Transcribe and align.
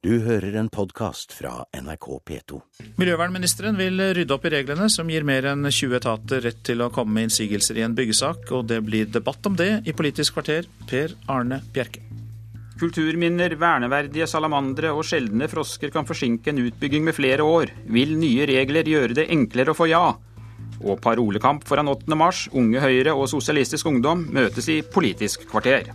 Du 0.00 0.14
hører 0.24 0.54
en 0.56 0.70
podkast 0.72 1.34
fra 1.36 1.66
NRK 1.76 2.06
P2. 2.24 2.58
Miljøvernministeren 2.96 3.76
vil 3.76 4.00
rydde 4.16 4.32
opp 4.32 4.46
i 4.48 4.52
reglene 4.54 4.86
som 4.88 5.10
gir 5.12 5.26
mer 5.28 5.50
enn 5.50 5.68
20 5.68 5.98
etater 5.98 6.40
rett 6.46 6.62
til 6.64 6.80
å 6.80 6.88
komme 6.94 7.18
med 7.18 7.28
innsigelser 7.28 7.76
i 7.76 7.84
en 7.84 7.92
byggesak, 7.98 8.48
og 8.56 8.70
det 8.70 8.78
blir 8.86 9.12
debatt 9.12 9.44
om 9.50 9.60
det 9.60 9.82
i 9.84 9.92
Politisk 9.92 10.38
kvarter. 10.38 10.70
Per 10.88 11.12
Arne 11.28 11.60
Bjerke. 11.74 12.00
Kulturminner, 12.80 13.58
verneverdige 13.60 14.24
salamandere 14.24 14.94
og 14.96 15.04
sjeldne 15.04 15.50
frosker 15.52 15.92
kan 15.92 16.08
forsinke 16.08 16.48
en 16.48 16.64
utbygging 16.64 17.04
med 17.04 17.18
flere 17.20 17.44
år. 17.44 17.76
Vil 17.92 18.16
nye 18.16 18.48
regler 18.48 18.88
gjøre 18.88 19.20
det 19.20 19.28
enklere 19.36 19.74
å 19.74 19.76
få 19.76 19.92
ja? 19.92 20.06
Og 20.80 20.96
parolekamp 21.04 21.68
foran 21.68 21.92
8. 21.92 22.16
mars. 22.16 22.46
Unge 22.56 22.80
Høyre 22.80 23.12
og 23.12 23.28
Sosialistisk 23.28 23.92
Ungdom 23.92 24.30
møtes 24.32 24.72
i 24.72 24.80
Politisk 24.80 25.44
kvarter. 25.52 25.92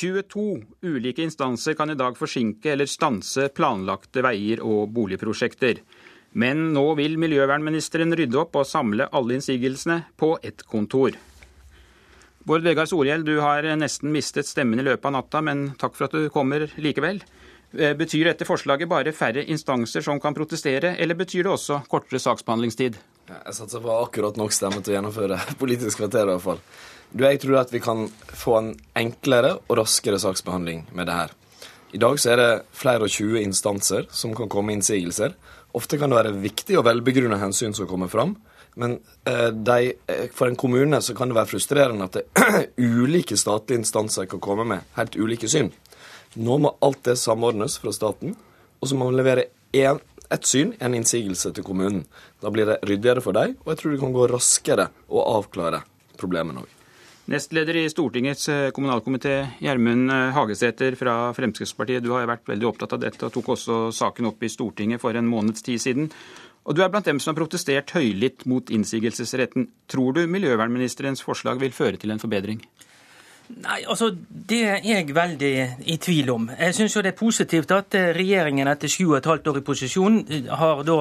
«22 0.00 0.44
ulike 0.82 1.22
instanser 1.22 1.74
kan 1.76 1.90
i 1.90 1.98
dag 1.98 2.16
forsinke 2.16 2.72
eller 2.72 2.88
stanse 2.88 3.50
planlagte 3.52 4.22
veier 4.24 4.62
og 4.64 4.88
boligprosjekter. 4.96 5.82
Men 6.40 6.70
nå 6.72 6.84
vil 6.96 7.18
miljøvernministeren 7.20 8.14
rydde 8.16 8.38
opp 8.40 8.56
og 8.56 8.68
samle 8.68 9.10
alle 9.12 9.36
innsigelsene 9.36 9.98
på 10.16 10.38
ett 10.46 10.62
kontor. 10.62 11.18
Bård 12.48 12.64
Vegar 12.64 12.88
Solhjell, 12.88 13.26
du 13.26 13.36
har 13.44 13.66
nesten 13.76 14.12
mistet 14.14 14.48
stemmen 14.48 14.80
i 14.80 14.86
løpet 14.86 15.10
av 15.10 15.16
natta, 15.18 15.42
men 15.44 15.72
takk 15.80 15.98
for 15.98 16.08
at 16.08 16.16
du 16.16 16.30
kommer 16.32 16.64
likevel. 16.80 17.20
Eh, 17.76 17.92
betyr 17.94 18.30
dette 18.30 18.48
forslaget 18.48 18.88
bare 18.88 19.12
færre 19.12 19.44
instanser 19.44 20.02
som 20.06 20.20
kan 20.22 20.34
protestere, 20.34 20.96
eller 20.96 21.18
betyr 21.18 21.44
det 21.44 21.52
også 21.52 21.82
kortere 21.90 22.22
saksbehandlingstid? 22.22 22.96
Jeg 23.30 23.54
satser 23.54 23.82
på 23.84 23.92
akkurat 23.94 24.38
nok 24.38 24.54
stemme 24.54 24.80
til 24.82 24.94
å 24.94 24.96
gjennomføre 24.96 25.38
Politisk 25.60 26.02
kvarter, 26.02 26.26
i 26.26 26.32
hvert 26.34 26.46
fall. 26.46 26.62
Du, 27.10 27.24
Jeg 27.26 27.42
tror 27.42 27.60
at 27.62 27.72
vi 27.74 27.82
kan 27.82 28.08
få 28.34 28.56
en 28.58 28.72
enklere 28.98 29.56
og 29.68 29.78
raskere 29.78 30.18
saksbehandling 30.22 30.88
med 30.96 31.06
det 31.10 31.18
her. 31.18 31.36
I 31.94 31.98
dag 32.02 32.20
så 32.22 32.32
er 32.32 32.38
det 32.38 32.50
flere 32.76 33.06
og 33.06 33.10
20 33.10 33.42
instanser 33.42 34.06
som 34.14 34.34
kan 34.38 34.50
komme 34.50 34.70
med 34.70 34.80
innsigelser. 34.80 35.34
Ofte 35.74 35.98
kan 35.98 36.10
det 36.10 36.20
være 36.20 36.38
viktig 36.42 36.78
og 36.78 36.86
velbegrunna 36.86 37.38
hensyn 37.40 37.74
som 37.74 37.88
kommer 37.90 38.10
fram. 38.10 38.36
Men 38.78 38.98
eh, 39.26 39.48
de, 39.50 39.92
eh, 40.06 40.26
for 40.34 40.50
en 40.50 40.58
kommune 40.58 41.00
så 41.02 41.14
kan 41.18 41.30
det 41.30 41.38
være 41.38 41.50
frustrerende 41.50 42.06
at 42.06 42.18
det, 42.18 42.26
ulike 42.78 43.38
statlige 43.38 43.82
instanser 43.82 44.30
kan 44.30 44.42
komme 44.42 44.66
med 44.66 44.86
helt 44.98 45.18
ulike 45.18 45.50
syn. 45.50 45.72
Nå 46.38 46.60
må 46.62 46.76
alt 46.82 47.02
det 47.06 47.18
samordnes 47.18 47.80
fra 47.82 47.94
staten, 47.94 48.36
og 48.78 48.86
så 48.86 48.94
må 48.94 49.10
man 49.10 49.18
levere 49.18 49.48
en, 49.74 49.98
ett 50.30 50.46
syn, 50.46 50.74
en 50.78 50.94
innsigelse 50.94 51.52
til 51.54 51.66
kommunen. 51.66 52.04
Da 52.42 52.52
blir 52.54 52.68
det 52.68 52.80
ryddigere 52.86 53.22
for 53.24 53.36
dem, 53.36 53.56
og 53.64 53.72
jeg 53.72 53.80
tror 53.80 53.94
det 53.94 54.02
kan 54.02 54.14
gå 54.14 54.28
raskere 54.30 54.90
å 55.10 55.24
avklare 55.38 55.82
problemene 56.20 56.64
òg. 56.64 56.76
Nestleder 57.30 57.76
i 57.78 57.88
Stortingets 57.90 58.48
eh, 58.50 58.68
kommunalkomité, 58.74 59.34
Gjermund 59.62 60.10
eh, 60.10 60.32
Hagesæter 60.34 60.96
fra 60.98 61.14
Fremskrittspartiet. 61.36 62.02
Du 62.02 62.10
har 62.16 62.26
vært 62.26 62.48
veldig 62.50 62.66
opptatt 62.66 62.96
av 62.96 63.02
dette 63.04 63.28
og 63.28 63.34
tok 63.36 63.52
også 63.54 63.76
saken 63.94 64.32
opp 64.32 64.42
i 64.42 64.50
Stortinget 64.50 65.02
for 65.02 65.14
en 65.14 65.28
måneds 65.30 65.62
tid 65.62 65.82
siden. 65.82 66.08
Og 66.66 66.74
du 66.74 66.82
er 66.82 66.90
blant 66.90 67.06
dem 67.06 67.20
som 67.22 67.32
har 67.32 67.38
protestert 67.38 67.94
høylytt 67.94 68.42
mot 68.50 68.72
innsigelsesretten. 68.74 69.68
Tror 69.90 70.16
du 70.16 70.24
miljøvernministerens 70.26 71.22
forslag 71.22 71.62
vil 71.62 71.76
føre 71.76 72.00
til 72.02 72.10
en 72.10 72.22
forbedring? 72.22 72.64
Nei, 73.58 73.82
altså 73.88 74.10
Det 74.50 74.58
er 74.66 74.84
jeg 74.84 75.14
veldig 75.14 75.52
i 75.90 75.96
tvil 76.00 76.30
om. 76.32 76.46
Jeg 76.58 76.74
syns 76.76 76.94
det 77.00 77.10
er 77.12 77.16
positivt 77.18 77.72
at 77.74 77.94
eh, 77.98 78.10
regjeringen 78.16 78.68
etter 78.70 78.90
sju 78.90 79.10
og 79.10 79.16
et 79.18 79.28
halvt 79.30 79.50
år 79.50 79.58
i 79.60 79.62
posisjon 79.66 80.16
eh, 80.26 80.48
har 80.60 80.82
da 80.86 80.96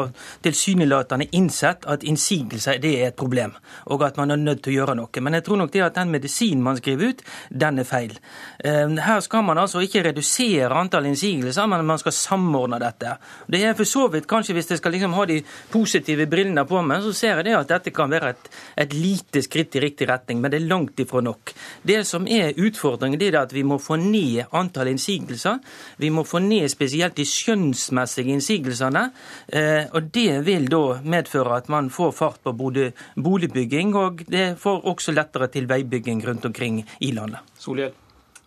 tilsynelatende 0.46 1.30
innsett 1.38 1.88
at 1.90 2.04
innsigelser 2.08 2.78
det 2.82 2.92
er 3.00 3.08
et 3.10 3.18
problem, 3.18 3.56
og 3.90 4.04
at 4.06 4.20
man 4.22 4.34
er 4.34 4.42
nødt 4.42 4.62
til 4.66 4.74
å 4.74 4.78
gjøre 4.80 4.96
noe. 5.00 5.24
Men 5.24 5.38
jeg 5.38 5.46
tror 5.48 5.62
nok 5.62 5.74
det 5.74 5.84
at 5.86 5.98
den 5.98 6.14
medisinen 6.14 6.64
man 6.66 6.78
skriver 6.78 7.14
ut, 7.14 7.24
den 7.64 7.82
er 7.82 7.88
feil. 7.90 8.18
Eh, 8.60 8.96
her 9.08 9.24
skal 9.26 9.46
man 9.48 9.62
altså 9.62 9.84
ikke 9.86 10.04
redusere 10.10 10.70
antall 10.78 11.10
innsigelser, 11.10 11.70
men 11.70 11.86
man 11.90 12.02
skal 12.02 12.16
samordne 12.16 12.82
dette. 12.82 13.16
Det 13.48 13.64
er 13.66 13.78
for 13.78 13.90
så 13.90 14.08
vidt, 14.14 14.30
kanskje 14.30 14.58
Hvis 14.60 14.72
jeg 14.72 14.82
skal 14.82 14.92
liksom 14.92 15.14
ha 15.14 15.26
de 15.30 15.40
positive 15.72 16.26
brillene 16.30 16.66
på 16.68 16.82
meg, 16.82 17.04
så 17.06 17.14
ser 17.14 17.40
jeg 17.40 17.50
det 17.50 17.58
at 17.58 17.70
dette 17.70 17.96
kan 17.96 18.12
være 18.12 18.34
et, 18.34 18.52
et 18.86 18.94
lite 18.94 19.44
skritt 19.46 19.78
i 19.78 19.84
riktig 19.84 20.10
retning, 20.10 20.42
men 20.42 20.52
det 20.52 20.62
er 20.62 20.70
langt 20.70 21.00
ifra 21.00 21.22
nok. 21.24 21.54
Det 21.86 22.02
som 22.08 22.28
er 22.28 22.39
er 22.42 22.60
utfordringen 22.60 23.20
det 23.20 23.30
er 23.32 23.40
at 23.42 23.54
vi 23.54 23.64
må 23.68 23.78
få 23.82 23.98
ned 24.02 24.50
antall 24.56 24.92
innsigelser. 24.92 25.60
Vi 26.02 26.10
må 26.14 26.24
få 26.28 26.42
ned 26.44 26.70
spesielt 26.72 27.18
de 27.20 27.26
skjønnsmessige 27.28 28.34
innsigelsene. 28.36 29.06
Eh, 29.48 29.86
og 29.94 30.12
Det 30.16 30.46
vil 30.46 30.70
da 30.72 31.00
medføre 31.04 31.58
at 31.58 31.70
man 31.70 31.90
får 31.90 32.12
fart 32.18 32.44
på 32.44 32.54
både 32.54 32.92
boligbygging, 33.16 33.96
og 33.96 34.24
det 34.28 34.58
får 34.60 34.86
også 34.90 35.16
lettere 35.16 35.48
til 35.48 35.70
veibygging 35.70 36.24
rundt 36.28 36.46
omkring 36.46 36.84
i 37.00 37.12
landet. 37.12 37.40
Solhjell. 37.60 37.94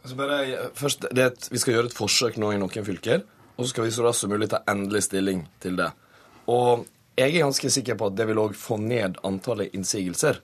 Altså 0.02 0.16
bare, 0.18 0.38
først, 0.74 1.04
et, 1.14 1.48
vi 1.50 1.58
skal 1.62 1.76
gjøre 1.76 1.92
et 1.92 1.94
forsøk 1.94 2.38
nå 2.42 2.50
i 2.52 2.58
noen 2.58 2.86
fylker, 2.86 3.22
og 3.54 3.64
så 3.64 3.70
skal 3.70 3.86
vi 3.86 3.94
så 3.94 4.06
raskt 4.06 4.24
som 4.24 4.32
mulig 4.34 4.48
ta 4.50 4.64
endelig 4.70 5.04
stilling 5.06 5.44
til 5.62 5.78
det. 5.78 5.92
Og 6.50 6.86
jeg 7.18 7.28
er 7.28 7.44
ganske 7.44 7.70
sikker 7.70 7.98
på 8.00 8.08
at 8.08 8.16
det 8.18 8.26
vil 8.30 8.40
òg 8.42 8.56
få 8.58 8.80
ned 8.82 9.20
antallet 9.28 9.74
innsigelser. 9.76 10.40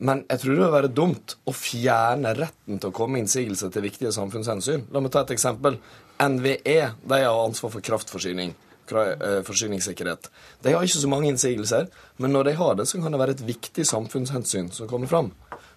Men 0.00 0.24
jeg 0.30 0.40
tror 0.40 0.54
det 0.54 0.62
vil 0.62 0.72
være 0.72 0.92
dumt 0.96 1.36
å 1.44 1.52
fjerne 1.52 2.32
retten 2.38 2.80
til 2.80 2.88
å 2.88 2.94
komme 2.96 3.18
med 3.18 3.26
innsigelse 3.26 3.68
til 3.72 3.84
viktige 3.84 4.14
samfunnshensyn. 4.16 4.86
La 4.94 5.02
meg 5.04 5.12
ta 5.12 5.26
et 5.26 5.34
eksempel. 5.36 5.76
NVE 6.20 6.80
de 7.04 7.20
har 7.20 7.44
ansvar 7.44 7.72
for 7.74 7.84
kraftforsyning. 7.84 8.54
Eh, 8.90 9.42
forsyningssikkerhet. 9.46 10.30
De 10.62 10.72
har 10.72 10.82
ikke 10.82 10.98
så 10.98 11.10
mange 11.10 11.28
innsigelser, 11.30 11.86
men 12.18 12.32
når 12.34 12.48
de 12.48 12.54
har 12.58 12.74
det, 12.74 12.88
så 12.90 12.98
kan 12.98 13.12
det 13.12 13.20
være 13.20 13.36
et 13.36 13.44
viktig 13.46 13.84
samfunnshensyn 13.86 14.72
som 14.74 14.88
kommer 14.90 15.06
fram. 15.06 15.30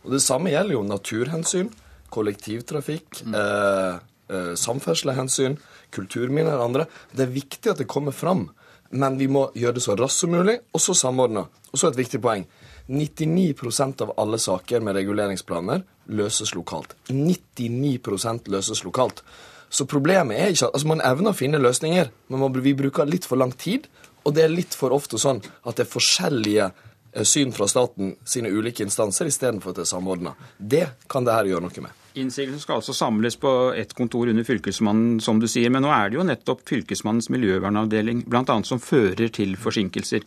Og 0.03 0.11
Det 0.11 0.21
samme 0.21 0.49
gjelder 0.49 0.73
jo 0.73 0.83
naturhensyn, 0.83 1.69
kollektivtrafikk, 2.09 3.21
mm. 3.25 3.35
eh, 3.37 3.99
eh, 4.33 4.53
samferdselshensyn, 4.57 5.59
kulturminner 5.93 6.57
og 6.57 6.65
andre. 6.69 6.87
Det 7.13 7.27
er 7.27 7.37
viktig 7.37 7.71
at 7.71 7.77
det 7.77 7.87
kommer 7.87 8.11
fram, 8.11 8.49
men 8.89 9.17
vi 9.17 9.27
må 9.27 9.51
gjøre 9.53 9.77
det 9.77 9.85
så 9.85 9.95
raskt 9.97 10.25
som 10.25 10.33
mulig, 10.33 10.59
og 10.73 10.81
så 10.81 10.93
samordna. 10.97 11.45
Og 11.71 11.77
så 11.79 11.89
et 11.89 12.01
viktig 12.01 12.21
poeng. 12.21 12.47
99% 12.87 14.01
av 14.01 14.13
alle 14.17 14.39
saker 14.39 14.83
med 14.83 14.95
reguleringsplaner 14.95 15.83
løses 16.11 16.53
lokalt. 16.55 16.95
99% 17.07 18.49
løses 18.51 18.83
lokalt. 18.83 19.23
Så 19.73 19.87
problemet 19.89 20.37
er 20.37 20.53
ikke 20.53 20.67
at 20.67 20.75
altså 20.75 20.89
Man 20.91 21.01
evner 21.01 21.33
å 21.33 21.37
finne 21.37 21.61
løsninger, 21.61 22.11
men 22.29 22.61
vi 22.61 22.75
bruker 22.77 23.09
litt 23.09 23.25
for 23.25 23.39
lang 23.41 23.55
tid. 23.57 23.87
Og 24.23 24.35
det 24.35 24.43
er 24.45 24.53
litt 24.53 24.75
for 24.77 24.93
ofte 24.95 25.17
sånn 25.19 25.41
at 25.63 25.75
det 25.75 25.87
er 25.87 25.91
forskjellige 25.91 26.69
eh, 26.69 27.25
syn 27.27 27.51
fra 27.55 27.67
staten 27.67 28.15
sine 28.23 28.51
ulike 28.53 28.85
instanser 28.85 29.27
istedenfor 29.27 29.73
at 29.73 29.81
det 29.81 29.87
er 29.87 29.91
samordna. 29.95 30.35
Det 30.57 30.85
kan 31.11 31.25
det 31.25 31.35
her 31.35 31.49
gjøre 31.49 31.67
noe 31.67 31.85
med. 31.87 32.02
Innsigelsen 32.13 32.61
skal 32.61 32.77
altså 32.77 32.93
samles 32.93 33.35
på 33.41 33.51
ett 33.73 33.93
kontor 33.97 34.29
under 34.29 34.45
Fylkesmannen, 34.45 35.19
som 35.21 35.39
du 35.41 35.47
sier. 35.49 35.71
Men 35.73 35.81
nå 35.85 35.89
er 35.93 36.11
det 36.11 36.19
jo 36.19 36.25
nettopp 36.27 36.61
Fylkesmannens 36.69 37.31
miljøvernavdeling 37.33 38.25
bl.a. 38.29 38.57
som 38.67 38.81
fører 38.81 39.31
til 39.33 39.55
forsinkelser. 39.57 40.21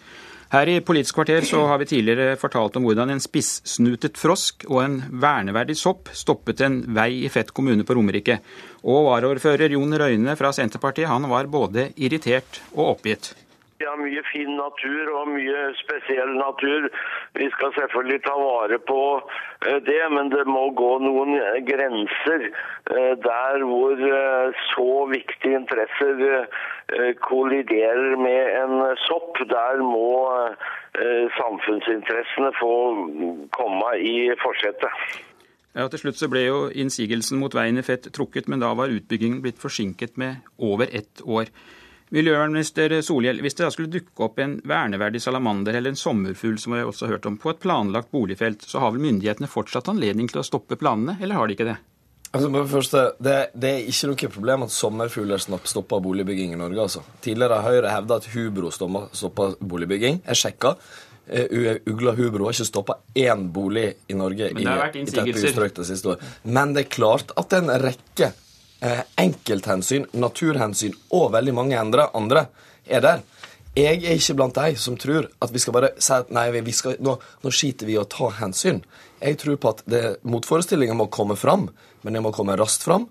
Her 0.50 0.70
i 0.70 0.80
Politisk 0.86 1.16
kvarter 1.18 1.42
så 1.46 1.64
har 1.66 1.80
vi 1.82 1.88
tidligere 1.90 2.36
fortalt 2.38 2.76
om 2.78 2.84
hvordan 2.86 3.10
en 3.10 3.22
spissnutet 3.22 4.18
frosk 4.18 4.66
og 4.68 4.82
en 4.84 5.00
verneverdig 5.22 5.74
sopp 5.78 6.12
stoppet 6.14 6.62
en 6.62 6.80
vei 6.94 7.24
i 7.26 7.30
Fett 7.34 7.50
kommune 7.54 7.86
på 7.86 7.96
Romerike. 7.98 8.38
Og 8.86 9.08
varaordfører 9.08 9.74
Jon 9.74 9.98
Røyne 9.98 10.36
fra 10.38 10.52
Senterpartiet 10.54 11.10
han 11.10 11.26
var 11.30 11.50
både 11.50 11.90
irritert 11.98 12.62
og 12.76 12.96
oppgitt. 12.96 13.32
Vi 13.78 13.84
har 13.84 13.98
mye 14.00 14.22
fin 14.32 14.54
natur 14.56 15.10
og 15.18 15.28
mye 15.34 15.64
spesiell 15.76 16.32
natur. 16.38 16.86
Vi 17.36 17.48
skal 17.52 17.74
selvfølgelig 17.76 18.22
ta 18.24 18.36
vare 18.40 18.78
på 18.90 19.00
eh, 19.66 19.80
det, 19.88 20.00
men 20.16 20.30
det 20.32 20.46
må 20.48 20.70
gå 20.80 20.92
noen 21.04 21.36
grenser 21.68 22.46
eh, 22.48 23.12
der 23.26 23.66
hvor 23.68 24.00
eh, 24.08 24.64
så 24.72 24.88
viktige 25.12 25.60
interesser 25.60 26.48
kolliderer 27.26 28.14
med 28.16 28.52
en 28.62 28.96
sopp. 29.08 29.40
Der 29.50 29.80
må 29.82 30.10
samfunnsinteressene 31.36 32.52
få 32.60 32.74
komme 33.56 33.88
i 33.98 34.30
forsetet. 34.38 35.00
Ja, 35.74 35.88
Til 35.90 36.04
slutt 36.04 36.20
så 36.20 36.28
ble 36.30 36.44
jo 36.46 36.60
innsigelsen 36.70 37.42
mot 37.42 37.52
veien 37.58 37.76
i 37.76 37.84
Fett 37.84 38.06
trukket, 38.14 38.46
men 38.48 38.62
da 38.62 38.70
var 38.78 38.94
utbyggingen 38.94 39.42
blitt 39.44 39.58
forsinket 39.60 40.14
med 40.16 40.46
over 40.62 40.86
ett 40.94 41.20
år. 41.26 41.50
Miljøvernminister 42.14 42.92
Solhjell, 43.02 43.40
hvis 43.42 43.56
det 43.58 43.64
da 43.64 43.72
skulle 43.74 43.90
dukke 43.90 44.28
opp 44.28 44.38
en 44.38 44.60
verneverdig 44.68 45.18
salamander 45.24 45.74
eller 45.74 45.90
en 45.90 45.98
sommerfugl, 45.98 46.54
som 46.62 46.76
vi 46.76 46.84
også 46.86 47.06
har 47.06 47.16
hørt 47.16 47.26
om, 47.26 47.38
på 47.42 47.50
et 47.50 47.62
planlagt 47.62 48.12
boligfelt, 48.14 48.62
så 48.62 48.82
har 48.82 48.94
vel 48.94 49.02
myndighetene 49.02 49.50
fortsatt 49.50 49.90
anledning 49.90 50.30
til 50.30 50.42
å 50.42 50.46
stoppe 50.46 50.78
planene, 50.78 51.16
eller 51.20 51.40
har 51.40 51.50
de 51.50 51.56
ikke 51.56 51.66
det? 51.72 51.76
Altså, 52.36 52.50
det, 52.52 52.62
første, 52.68 53.02
det, 53.22 53.34
det, 53.56 53.72
er 53.72 53.90
ikke 53.90 54.10
noe 54.10 54.30
problem 54.36 54.64
at 54.66 54.74
sommerfugler 54.74 55.42
stopper 55.42 56.02
boligbygging 56.04 56.54
i 56.54 56.60
Norge. 56.60 56.80
altså. 56.84 57.02
Tidligere 57.24 57.58
har 57.58 57.70
Høyre 57.70 57.92
hevda 57.94 58.20
at 58.20 58.30
hubro 58.34 58.72
stopper 58.74 59.58
boligbygging. 59.60 60.22
Jeg 60.26 60.42
sjekka. 60.42 60.76
Uh, 61.26 61.78
ugla 61.90 62.12
hubro 62.14 62.46
har 62.46 62.54
ikke 62.54 62.68
stoppa 62.68 63.00
én 63.18 63.48
bolig 63.50 63.88
i 64.06 64.14
Norge 64.14 64.52
i, 64.52 64.62
i 64.62 65.06
strøk 65.42 65.74
det 65.80 65.86
siste 65.88 66.12
året. 66.12 66.26
Men 66.44 66.76
det 66.76 66.84
er 66.84 66.92
klart 66.92 67.32
at 67.40 67.56
en 67.56 67.72
rekke 67.82 68.30
eh, 68.80 69.02
enkelthensyn, 69.22 70.08
naturhensyn 70.16 70.96
og 71.16 71.32
veldig 71.36 71.54
mange 71.56 71.78
andre, 71.80 72.10
andre 72.16 72.46
er 72.86 73.04
der. 73.04 73.24
Jeg 73.76 74.00
er 74.04 74.16
ikke 74.16 74.38
blant 74.38 74.56
de 74.56 74.76
som 74.80 74.96
tror 74.96 75.26
at 75.44 75.52
vi 75.52 75.60
skal 75.60 75.74
bare 75.76 75.90
si 76.00 76.14
at 76.16 76.30
nei, 76.32 76.48
skal, 76.72 76.96
nå, 77.04 77.18
nå 77.44 77.52
skiter 77.52 77.88
vi 77.88 77.96
i 77.96 78.00
å 78.00 78.08
ta 78.08 78.30
hensyn. 78.38 78.80
Jeg 79.20 79.36
tror 79.42 79.58
på 79.60 79.74
at 79.74 79.82
motforestillinger 80.24 80.96
må 80.96 81.10
komme 81.12 81.36
fram, 81.36 81.68
men 82.02 82.16
de 82.16 82.22
må 82.24 82.32
komme 82.32 82.56
raskt 82.56 82.86
fram. 82.88 83.10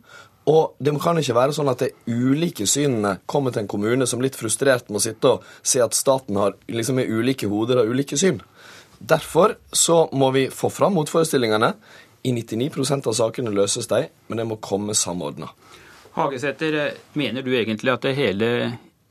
Og 0.50 0.76
det 0.78 0.94
kan 1.02 1.18
ikke 1.18 1.36
være 1.38 1.54
sånn 1.58 1.70
at 1.72 1.82
de 1.82 1.92
ulike 2.06 2.68
synene 2.70 3.16
kommer 3.30 3.54
til 3.54 3.64
en 3.64 3.70
kommune 3.70 4.06
som 4.10 4.22
litt 4.22 4.38
frustrert 4.38 4.92
må 4.94 5.02
sitte 5.02 5.36
og 5.36 5.46
se 5.66 5.82
at 5.82 5.98
staten 5.98 6.38
har 6.38 6.54
liksom 6.70 7.00
med 7.02 7.10
ulike 7.10 7.50
hoder 7.50 7.82
og 7.82 7.94
ulike 7.94 8.18
syn. 8.18 8.42
Derfor 9.00 9.58
så 9.74 10.06
må 10.14 10.30
vi 10.36 10.48
få 10.54 10.70
fram 10.74 10.96
motforestillingene. 10.98 11.74
I 12.26 12.32
99% 12.34 13.06
av 13.06 13.14
sakene 13.14 13.54
løses 13.54 13.88
de, 13.92 14.08
men 14.28 14.42
det 14.42 14.48
må 14.50 14.58
komme 14.64 14.96
samordna. 14.98 15.52
Hagesæter, 16.16 16.96
mener 17.14 17.44
du 17.46 17.52
egentlig 17.54 17.92
at 17.92 18.08
hele 18.18 18.50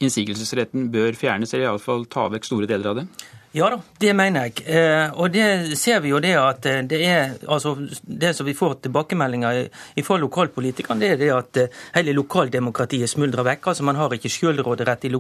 innsigelsesretten 0.03 0.89
bør 0.93 1.15
fjernes, 1.19 1.53
eller 1.55 1.69
iallfall 1.69 2.07
ta 2.11 2.27
vekk 2.33 2.49
store 2.49 2.69
deler 2.71 2.91
av 2.91 3.01
det? 3.03 3.07
Ja 3.55 3.69
da, 3.71 3.77
det 4.03 4.11
mener 4.19 4.49
jeg. 4.49 4.65
Eh, 4.67 5.13
og 5.15 5.29
det 5.31 5.77
ser 5.79 6.01
vi 6.03 6.11
jo 6.11 6.19
det 6.19 6.33
at 6.35 6.67
eh, 6.67 6.81
det 6.91 6.99
er 7.07 7.37
altså 7.47 7.77
Det 8.03 8.33
som 8.35 8.47
vi 8.49 8.55
får 8.55 8.81
tilbakemeldinger 8.83 9.69
fra 10.03 10.17
lokalpolitikerne, 10.19 10.99
det 10.99 11.11
er 11.13 11.21
det 11.21 11.29
at 11.31 11.61
eh, 11.63 11.77
hele 11.95 12.17
lokaldemokratiet 12.19 13.13
smuldrer 13.13 13.47
vekk. 13.47 13.69
altså 13.71 13.85
Man 13.87 13.95
har 13.95 14.11
ikke 14.11 14.29
sjølråderett 14.29 15.07
i 15.07 15.13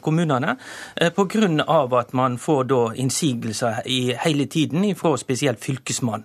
kommunene 0.00 0.56
pga. 0.96 1.98
at 2.00 2.12
man 2.14 2.38
får 2.38 2.64
da 2.64 2.80
innsigelser 2.94 3.82
i 3.84 4.14
hele 4.24 4.46
tiden 4.46 4.94
fra 4.96 5.16
spesielt 5.18 5.60
fylkesmannen. 5.60 6.24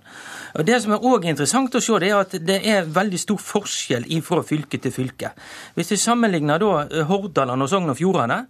Og 0.56 0.66
Det 0.66 0.82
som 0.82 0.94
er 0.94 1.04
også 1.04 1.28
interessant 1.28 1.76
å 1.76 1.82
se, 1.82 2.00
det 2.00 2.10
er 2.10 2.16
at 2.16 2.32
det 2.32 2.62
er 2.64 2.88
veldig 2.88 3.20
stor 3.20 3.38
forskjell 3.38 4.08
fra 4.24 4.42
fylke 4.42 4.78
til 4.78 4.92
fylke. 4.92 5.34
Hvis 5.76 5.92
vi 5.92 5.98
sammenligner 5.98 6.58
da 6.60 7.04
Hordaland 7.04 7.62
og 7.62 7.70
Sogn 7.70 7.90
og 7.90 7.98
Fjordane 7.98 8.46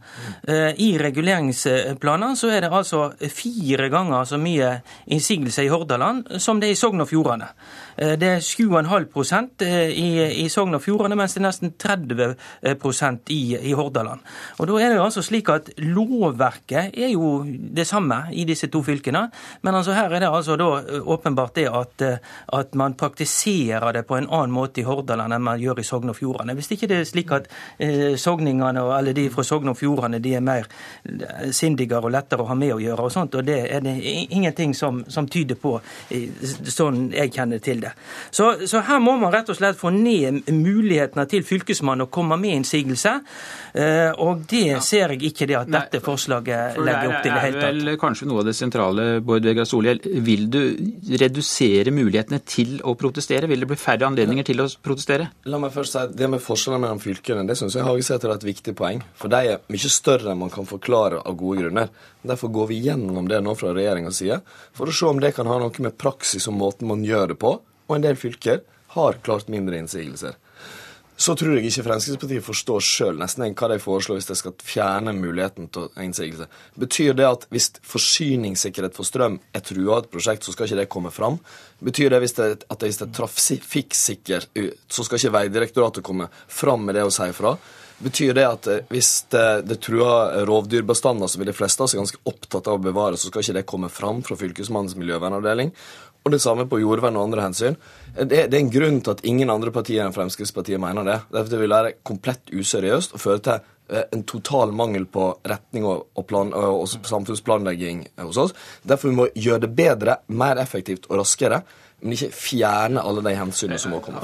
i 0.78 0.98
reguleringsplaner, 1.02 2.36
så 2.36 2.54
er 2.54 2.62
det 2.62 2.75
altså 2.80 3.10
fire 3.32 3.90
ganger 3.94 4.28
så 4.30 4.40
mye 4.42 4.72
innsigelser 5.12 5.68
i 5.68 5.72
Hordaland 5.74 6.40
som 6.42 6.60
det 6.62 6.70
er 6.70 6.76
i 6.76 6.80
Sogn 6.80 7.04
og 7.04 7.10
Fjordane. 7.10 7.50
Eh, 7.98 8.16
det 8.20 8.30
er 8.30 8.44
7,5 8.44 9.66
eh, 9.66 9.90
i, 9.92 10.10
i 10.44 10.48
Sogn 10.50 10.76
og 10.76 10.84
Fjordane, 10.84 11.16
mens 11.16 11.36
det 11.36 11.42
er 11.42 11.48
nesten 11.48 11.74
30 11.80 12.36
eh, 12.62 13.20
i, 13.34 13.42
i 13.70 13.74
Hordaland. 13.74 14.20
Og 14.60 14.68
Da 14.68 14.80
er 14.80 14.90
det 14.90 14.98
jo 15.00 15.06
altså 15.06 15.24
slik 15.24 15.50
at 15.50 15.70
Lovverket 15.78 16.98
er 16.98 17.14
jo 17.14 17.44
det 17.46 17.88
samme 17.88 18.26
i 18.32 18.46
disse 18.46 18.68
to 18.68 18.82
fylkene, 18.84 19.30
men 19.62 19.76
altså 19.76 19.96
her 19.96 20.12
er 20.12 20.26
det 20.26 20.30
altså 20.30 20.58
da 20.60 20.70
åpenbart 21.02 21.56
det 21.56 21.68
at, 21.70 22.02
at 22.54 22.76
man 22.76 22.94
praktiserer 22.94 23.92
det 23.94 24.06
på 24.08 24.18
en 24.18 24.30
annen 24.30 24.54
måte 24.54 24.82
i 24.82 24.88
Hordaland 24.88 25.34
enn 25.34 25.46
man 25.46 25.62
gjør 25.62 25.80
i 25.80 25.88
Sogn 25.88 26.12
og 26.12 26.18
Fjordane. 26.18 26.56
Hvis 26.58 26.72
ikke 26.76 26.90
det 26.92 27.00
er 27.00 27.08
slik 27.08 27.32
at 27.36 27.48
eh, 27.80 28.16
sogningene, 28.20 28.84
eller 28.98 29.16
de 29.16 29.30
fra 29.34 29.44
Sogn 29.44 29.72
og 29.72 29.78
Fjordane 29.80 30.20
de 30.20 30.36
er 30.36 30.44
mer 30.44 30.68
sindigere 31.56 32.06
og 32.06 32.14
lettere 32.16 32.44
å 32.44 32.50
ha 32.50 32.58
med 32.58 32.65
å 32.74 32.80
gjøre, 32.82 33.06
og 33.06 33.14
sånt, 33.14 33.36
og 33.36 33.46
det 33.48 33.60
er 33.70 33.84
det 33.86 33.96
ingenting 34.06 34.74
som, 34.78 35.04
som 35.12 35.28
tyder 35.32 35.60
på, 35.60 35.76
sånn 36.10 37.10
jeg 37.14 37.34
kjenner 37.36 37.62
til 37.64 37.84
det. 37.84 37.94
Så, 38.32 38.52
så, 38.68 38.82
her 38.86 39.02
må 39.04 39.16
man 39.22 39.34
rett 39.34 39.50
og 39.52 39.58
slett 39.58 39.78
få 39.80 39.92
ned 39.94 40.50
mulighetene 40.52 41.26
til 41.30 41.46
Fylkesmannen 41.46 42.08
å 42.08 42.12
komme 42.12 42.38
med 42.42 42.60
innsigelse. 42.60 43.18
Eh, 43.76 44.12
og 44.22 44.46
det 44.50 44.64
ja. 44.68 44.82
ser 44.84 45.16
jeg 45.16 45.32
ikke 45.32 45.48
det 45.50 45.58
at 45.60 45.72
Nei, 45.72 45.82
dette 45.82 46.02
forslaget 46.06 46.80
legger 46.80 47.12
opp 47.12 47.22
til 47.22 47.32
i 47.32 47.36
det 47.36 47.44
hele 47.44 47.60
tatt. 47.60 47.62
Det 47.62 47.70
er 47.70 47.92
vel 47.92 48.00
kanskje 48.02 48.30
noe 48.30 48.44
av 48.44 48.50
det 48.50 48.56
sentrale, 48.58 49.08
Bård 49.26 49.48
Vegar 49.48 49.68
Solhjell. 49.70 50.02
Vil 50.26 50.48
du 50.52 50.62
redusere 51.22 51.94
mulighetene 51.96 52.42
til 52.48 52.78
å 52.84 52.96
protestere? 53.00 53.50
Vil 53.52 53.66
det 53.66 53.70
bli 53.72 53.80
færre 53.80 54.10
anledninger 54.10 54.48
til 54.48 54.64
å 54.64 54.70
protestere? 54.86 55.30
La 55.52 55.60
meg 55.62 55.74
først 55.76 55.96
si 55.96 56.02
at 56.02 56.16
Det 56.16 56.30
med 56.32 56.44
forskjellene 56.44 56.86
mellom 56.86 57.02
fylkene 57.04 57.46
det 57.48 57.58
synes 57.60 57.76
jeg 57.78 57.86
Hagesæter 57.86 58.32
er 58.32 58.40
et 58.40 58.48
viktig 58.48 58.76
poeng. 58.78 59.04
For 59.20 59.32
de 59.32 59.56
er 59.56 59.64
mye 59.72 59.92
større 59.92 60.32
enn 60.32 60.42
man 60.42 60.54
kan 60.54 60.68
forklare 60.70 61.22
av 61.22 61.38
gode 61.40 61.64
grunner. 61.64 61.92
Derfor 62.26 62.50
går 62.56 62.72
vi 62.72 62.80
gjennom 62.88 63.28
det 63.32 63.42
nå 63.44 63.54
fra 63.60 63.74
regjeringas 63.76 64.22
side, 64.24 64.40
for 64.76 64.90
å 64.90 64.96
se 64.96 65.10
om 65.10 65.20
det 65.24 65.36
kan 65.36 65.50
ha 65.52 65.60
noe 65.62 65.86
med 65.86 65.98
praksis 66.02 66.48
og 66.52 66.58
måten 66.60 66.90
man 66.90 67.04
gjør 67.06 67.34
det 67.34 67.40
på. 67.44 67.58
Og 67.86 67.98
en 67.98 68.08
del 68.08 68.18
fylker 68.20 68.64
har 68.96 69.22
klart 69.26 69.52
mindre 69.52 69.78
innsigelser. 69.78 70.40
Så 71.16 71.32
tror 71.40 71.54
jeg 71.56 71.70
ikke 71.70 71.86
Fremskrittspartiet 71.86 72.44
forstår 72.44 72.82
sjøl 72.84 73.20
nesten 73.22 73.54
hva 73.56 73.70
de 73.72 73.78
foreslår 73.80 74.18
hvis 74.18 74.28
de 74.28 74.36
skal 74.36 74.56
fjerne 74.68 75.14
muligheten 75.16 75.70
til 75.72 75.88
innsigelse. 76.04 76.50
Betyr 76.76 77.16
det 77.16 77.28
at 77.30 77.46
hvis 77.56 77.70
forsyningssikkerhet 77.88 78.98
for 78.98 79.08
strøm 79.08 79.38
er 79.56 79.64
trua 79.64 79.96
av 79.96 80.04
et 80.04 80.12
prosjekt, 80.12 80.44
så 80.44 80.52
skal 80.52 80.68
ikke 80.68 80.82
det 80.82 80.90
komme 80.92 81.14
fram? 81.16 81.40
Betyr 81.80 82.12
det, 82.12 82.20
det 82.36 82.68
at 82.68 82.84
hvis 82.84 83.00
det 83.00 83.08
er 83.08 83.16
trafikksikker, 83.22 84.50
så 84.92 85.08
skal 85.08 85.22
ikke 85.22 85.36
Vegdirektoratet 85.38 86.04
komme 86.04 86.28
fram 86.52 86.84
med 86.84 87.00
det 87.00 87.08
og 87.08 87.16
si 87.16 87.32
fra? 87.38 87.56
Betyr 87.98 88.34
det 88.36 88.44
at 88.48 88.68
eh, 88.68 88.82
hvis 88.92 89.12
det, 89.32 89.46
det 89.70 89.78
truer 89.84 90.42
rovdyrbestander, 90.48 91.30
som 91.32 91.46
de 91.48 91.56
fleste 91.56 91.82
av 91.82 91.88
oss 91.88 91.96
er 91.96 92.02
ganske 92.02 92.20
opptatt 92.28 92.68
av 92.68 92.80
å 92.80 92.84
bevare, 92.84 93.20
så 93.20 93.30
skal 93.30 93.46
ikke 93.46 93.56
det 93.60 93.70
komme 93.70 93.90
fram 93.94 94.20
fra 94.26 94.36
Fylkesmannens 94.40 94.98
miljøvernavdeling? 95.00 95.72
Og 96.26 96.34
det 96.34 96.42
samme 96.42 96.66
på 96.68 96.82
jordvern 96.82 97.20
og 97.20 97.28
andre 97.28 97.46
hensyn. 97.46 97.78
Det, 98.16 98.48
det, 98.50 98.50
er 98.50 98.60
en 98.64 98.74
grunn 98.74 98.98
til 99.06 99.14
at 99.14 99.24
ingen 99.30 99.52
andre 99.54 99.72
partier 99.72 100.04
enn 100.04 100.16
Fremskrittspartiet 100.16 100.82
mener 100.82 101.06
det. 101.06 101.20
Det 101.52 101.62
vil 101.62 101.72
være 101.72 102.00
komplett 102.08 102.50
useriøst 102.50 103.14
og 103.14 103.22
føre 103.22 103.44
til 103.46 103.60
eh, 103.94 104.08
en 104.10 104.26
total 104.28 104.74
mangel 104.76 105.06
på 105.08 105.30
retning 105.48 105.86
og, 105.88 106.10
og, 106.18 106.26
plan, 106.28 106.52
og 106.52 106.90
samfunnsplanlegging 106.90 108.08
hos 108.26 108.42
oss. 108.42 108.56
Derfor 108.84 109.14
vi 109.14 109.20
må 109.22 109.30
gjøre 109.38 109.68
det 109.68 109.74
bedre, 109.78 110.20
mer 110.34 110.60
effektivt 110.66 111.08
og 111.12 111.22
raskere 111.22 111.62
men 112.06 112.14
ikke 112.14 112.30
fjerne 112.38 113.02
alle 113.02 113.24
de 113.26 113.34
hensynene 113.34 113.80
som 113.82 113.96
må 113.96 114.00
komme. 114.06 114.22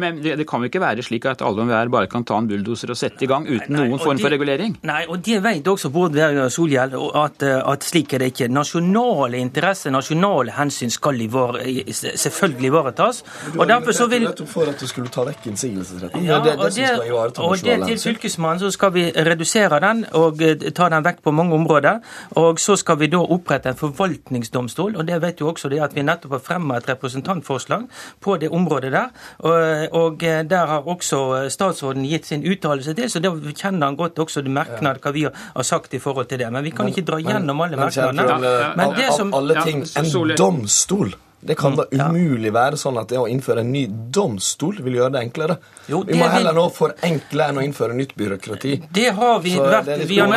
Men 0.00 0.18
det 0.20 0.44
kan 0.48 0.60
jo 0.60 0.68
ikke 0.68 0.82
være 0.82 1.04
slik 1.06 1.24
at 1.30 1.42
alle 1.44 1.62
og 1.62 1.64
enhver 1.64 1.90
bare 1.92 2.08
kan 2.12 2.26
ta 2.28 2.36
en 2.40 2.48
bulldoser 2.50 2.92
og 2.92 2.98
sette 3.00 3.24
i 3.24 3.28
gang 3.30 3.46
uten 3.48 3.72
nei, 3.72 3.78
nei, 3.78 3.86
noen 3.88 4.02
form 4.02 4.20
for 4.20 4.34
regulering? 4.34 4.76
Nei, 4.84 5.04
og 5.08 5.22
det 5.24 5.40
vet 5.44 5.70
også 5.72 5.88
Bård 5.94 6.12
Vegar 6.16 6.50
Solhjell, 6.52 6.96
at, 7.16 7.44
at, 7.44 7.86
slik 7.86 8.12
er 8.14 8.24
det 8.24 8.32
ikke. 8.34 8.48
Nasjonale 8.52 9.40
interesser, 9.40 9.94
nasjonale 9.94 10.52
hensyn 10.58 10.92
skal 10.92 11.16
selvfølgelig 11.24 12.70
ivaretas. 12.70 13.22
Og 13.54 13.64
derfor 13.70 13.96
så 13.96 14.08
vil 14.12 14.28
Nettopp 14.28 14.50
for 14.50 14.68
at 14.68 14.80
du 14.80 14.88
skulle 14.90 15.12
ta 15.12 15.24
vekk 15.24 15.48
innsigelsesretten. 15.52 16.24
Ja, 16.28 16.40
det 16.44 16.58
det, 16.60 16.74
det 16.76 17.40
Og 17.40 17.56
det 17.64 17.78
til 17.86 18.00
Fylkesmannen 18.02 18.60
så 18.66 18.70
skal 18.74 18.92
vi 18.94 19.06
redusere 19.14 19.80
den 19.80 20.04
og 20.12 20.42
eh, 20.44 20.68
ta 20.76 20.90
den 20.92 21.04
vekk 21.06 21.24
på 21.24 21.32
mange 21.32 21.56
områder. 21.56 22.00
Og 22.40 22.60
så 22.60 22.76
skal 22.80 23.00
vi 23.00 23.08
da 23.12 23.22
opprette 23.24 23.72
en 23.72 23.80
forvaltningsdomstol, 23.80 24.96
og 25.00 25.08
det 25.08 25.20
vet 25.22 25.40
jo 25.40 25.48
også 25.52 25.72
det 25.72 25.80
at 25.84 25.96
vi 25.96 26.04
nettopp 26.04 26.38
har 26.38 26.44
fremmet 26.52 26.82
et 26.82 26.92
representantforslag 26.94 27.13
representantforslag 27.14 27.86
på 28.20 28.36
det 28.36 28.48
området 28.48 28.92
der. 28.92 29.08
Og, 29.38 29.92
og 29.92 30.20
der 30.20 30.66
har 30.66 30.88
også 30.88 31.48
statsråden 31.48 32.04
gitt 32.04 32.26
sin 32.26 32.44
uttalelse 32.44 32.94
til, 32.94 33.10
så 33.10 33.20
da 33.20 33.32
kjenner 33.52 33.86
han 33.86 33.96
godt 33.96 34.18
også 34.18 34.42
det 34.42 34.50
merknad 34.50 35.02
hva 35.02 35.12
vi 35.14 35.26
har 35.26 35.62
sagt 35.62 35.94
i 35.94 35.98
forhold 35.98 36.26
til 36.26 36.38
det. 36.38 36.52
Men 36.52 36.64
vi 36.64 36.70
kan 36.70 36.88
ikke 36.88 37.06
dra 37.06 37.20
gjennom 37.20 37.60
alle 37.60 37.76
merknadene. 37.76 38.74
Men 38.76 38.96
det 38.96 39.12
som 39.16 39.34
Alle 39.34 39.62
ting, 39.64 39.84
en 39.98 40.36
domstol 40.36 41.14
det 41.46 41.54
kan 41.54 41.76
da 41.76 41.84
mm, 41.92 42.16
umulig 42.16 42.52
være 42.54 42.78
sånn 42.80 42.96
at 42.96 43.10
det 43.12 43.18
å 43.20 43.26
innføre 43.28 43.60
en 43.60 43.72
ny 43.72 43.84
domstol 43.88 44.78
vil 44.84 44.94
gjøre 44.96 45.12
det 45.16 45.20
enklere. 45.26 45.56
Jo, 45.90 45.98
det 46.06 46.14
vi 46.14 46.20
må 46.22 46.28
heller 46.32 46.56
nå 46.56 46.62
forenkle 46.72 47.48
enn 47.50 47.58
å 47.60 47.64
innføre 47.66 47.96
nytt 47.98 48.14
byråkrati. 48.16 48.72
Det 48.96 49.10
har 49.18 49.42
vi 49.44 49.52
Så 49.52 49.66
vært. 49.68 49.90
Vi 50.08 50.20
har 50.22 50.30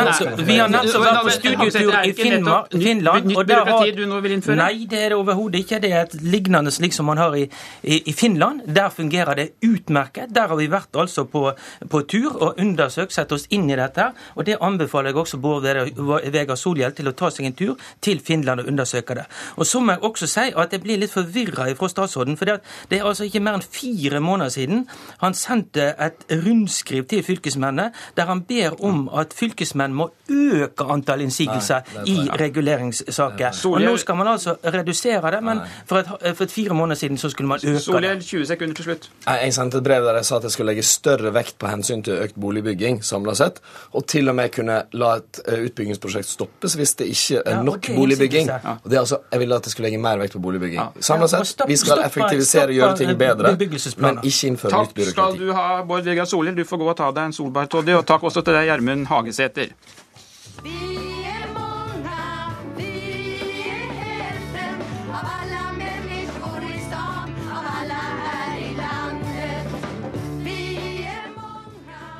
nettopp 0.68 1.06
vært 1.06 1.20
på 1.24 1.32
studietur 1.38 1.94
i 2.02 2.12
Finnmark, 2.18 2.74
Finland. 2.74 3.30
Nytt 3.30 3.48
byråkrati 3.48 3.94
du 3.96 4.02
nå 4.10 4.18
vil 4.24 4.34
innføre? 4.36 4.58
Nei, 4.60 4.84
det 4.90 5.00
er 5.06 5.14
det 5.14 5.20
overhodet 5.22 5.62
ikke. 5.64 5.78
Det 5.80 5.92
er 5.94 6.02
et 6.02 6.18
lignende 6.20 6.74
slik 6.74 6.96
som 6.96 7.08
man 7.08 7.22
har 7.22 7.36
i, 7.38 7.46
i, 7.80 8.02
i, 8.02 8.12
Finland. 8.12 8.66
Der 8.66 8.92
fungerer 8.92 9.40
det 9.40 9.48
utmerket. 9.64 10.28
Der 10.36 10.52
har 10.52 10.60
vi 10.60 10.68
vært 10.68 11.00
altså 11.00 11.24
på, 11.24 11.46
på 11.88 12.02
tur 12.10 12.28
og 12.36 12.60
undersøkt, 12.60 13.16
sett 13.16 13.32
oss 13.32 13.48
inn 13.48 13.64
i 13.72 13.80
dette. 13.80 14.10
Og 14.36 14.44
det 14.44 14.58
anbefaler 14.60 15.14
jeg 15.14 15.22
også 15.24 15.40
Bård 15.40 15.64
Vegar 15.64 16.60
Solhjell 16.60 16.92
til 16.92 17.08
å 17.08 17.16
ta 17.16 17.32
seg 17.32 17.48
en 17.48 17.56
tur 17.56 17.90
til 18.04 18.20
Finland 18.20 18.60
og 18.60 18.68
undersøke 18.68 19.16
det. 19.16 19.24
Og 19.56 19.64
så 19.64 19.80
må 19.80 19.96
jeg 19.96 20.04
også 20.12 20.28
si 20.28 20.48
at 20.52 20.76
det 20.76 20.84
blir 20.84 20.97
litt 21.00 21.14
forvirra 21.14 21.68
fra 21.78 21.90
statsråden. 21.90 22.36
For 22.38 22.48
det 22.48 22.98
er 22.98 23.06
altså 23.06 23.26
ikke 23.28 23.42
mer 23.44 23.58
enn 23.58 23.64
fire 23.64 24.20
måneder 24.24 24.54
siden 24.54 24.84
han 25.22 25.36
sendte 25.36 25.92
et 25.98 26.26
rundskriv 26.44 27.06
til 27.10 27.24
fylkesmennene 27.26 27.90
der 28.16 28.28
han 28.28 28.42
ber 28.48 28.76
om 28.84 29.06
at 29.08 29.34
fylkesmenn 29.36 29.94
må 29.96 30.08
øke 30.28 30.84
antall 30.84 31.22
innsigelser 31.24 31.86
i 32.06 32.16
reguleringssaker. 32.40 33.56
Og 33.68 33.80
nå 33.82 33.96
skal 34.00 34.18
man 34.18 34.32
altså 34.34 34.56
redusere 34.64 35.32
det, 35.34 35.42
men 35.44 35.62
for 35.86 36.02
et, 36.02 36.36
for 36.36 36.44
et 36.44 36.52
fire 36.52 36.74
måneder 36.74 37.00
siden 37.00 37.18
så 37.18 37.30
skulle 37.32 37.48
man 37.48 37.64
øke 37.64 37.80
Solhjell, 37.80 38.22
20 38.22 38.46
sekunder 38.46 38.74
til 38.74 38.84
slutt. 38.84 39.10
Jeg 39.26 39.54
sendte 39.54 39.78
et 39.78 39.84
brev 39.84 40.04
der 40.04 40.20
jeg 40.20 40.28
sa 40.28 40.36
at 40.36 40.48
jeg 40.48 40.56
skulle 40.56 40.72
legge 40.72 40.86
større 40.86 41.32
vekt 41.34 41.58
på 41.58 41.70
hensyn 41.70 42.02
til 42.04 42.18
økt 42.24 42.38
boligbygging 42.40 43.00
samla 43.04 43.34
sett, 43.38 43.60
og 43.92 44.06
til 44.10 44.28
og 44.28 44.36
med 44.38 44.52
kunne 44.54 44.80
la 44.98 45.14
et 45.20 45.40
eh, 45.46 45.64
utbyggingsprosjekt 45.68 46.28
stoppes 46.28 46.76
hvis 46.78 46.94
det 47.00 47.08
ikke 47.12 47.42
er 47.44 47.62
nok 47.66 47.90
boligbygging. 47.94 48.50
Og 48.50 48.90
det 48.90 48.96
er 48.98 49.04
altså, 49.04 49.20
Jeg 49.32 49.40
ville 49.40 49.56
at 49.56 49.66
jeg 49.66 49.74
skulle 49.74 49.88
legge 49.88 50.02
mer 50.02 50.20
vekt 50.20 50.36
på 50.36 50.42
boligbygging. 50.42 50.80
Samla 51.00 51.28
sett, 51.28 51.62
vi 51.68 51.76
skal 51.76 52.02
effektivisere 52.06 52.72
og 52.72 52.76
gjøre 52.80 52.96
ting 53.00 53.14
bedre, 53.20 53.54
men 53.98 54.20
ikke 54.22 54.50
innføre 54.52 54.82
nytt 54.84 54.94
byråkrati. 54.96 55.14
Takk 55.14 55.14
skal 55.14 55.38
du 55.40 55.54
ha, 55.56 55.68
Bård 55.88 56.08
Vegar 56.08 56.28
Solhjell. 56.30 56.56
Du 56.58 56.64
får 56.68 56.82
gå 56.82 56.90
og 56.92 56.98
ta 56.98 57.12
deg 57.14 57.30
en 57.30 57.36
solbærtoddy. 57.36 57.96
Og 57.98 58.04
takk 58.08 58.28
også 58.30 58.44
til 58.46 58.58
deg, 58.58 58.68
Gjermund 58.72 59.08
Hagesæter. 59.12 59.74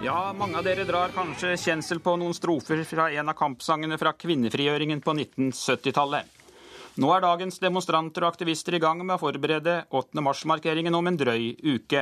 Ja, 0.08 0.32
mange 0.32 0.56
av 0.56 0.64
dere 0.64 0.86
drar 0.88 1.10
kanskje 1.12 1.56
kjensel 1.60 1.98
på 2.00 2.14
noen 2.16 2.32
strofer 2.32 2.80
fra 2.86 3.10
en 3.12 3.28
av 3.28 3.36
kampsangene 3.36 3.98
fra 4.00 4.14
kvinnefrigjøringen 4.16 5.02
på 5.04 5.12
1970-tallet. 5.18 6.37
Nå 6.98 7.12
er 7.14 7.22
dagens 7.22 7.60
demonstranter 7.62 8.24
og 8.24 8.32
aktivister 8.32 8.74
i 8.74 8.80
gang 8.82 8.98
med 9.04 9.14
å 9.14 9.20
forberede 9.22 9.84
8. 9.94 10.18
mars-markeringen 10.18 10.96
om 10.98 11.06
en 11.06 11.18
drøy 11.20 11.52
uke. 11.62 12.00